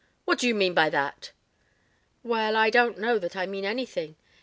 "What 0.25 0.39
do 0.39 0.47
you 0.47 0.55
mean 0.55 0.73
by 0.73 0.89
that?" 0.89 1.31
"Well, 2.23 2.55
I 2.55 2.71
don't 2.71 2.97
know 2.97 3.19
that 3.19 3.35
I 3.37 3.45
mean 3.45 3.65
anything. 3.65 4.15